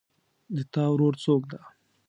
د 0.55 0.57
تا 0.73 0.83
ورور 0.91 1.13
څوک 1.23 1.41
ده 1.51 1.59